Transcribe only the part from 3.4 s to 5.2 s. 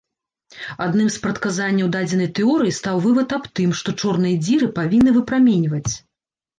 аб тым, што чорныя дзіры павінны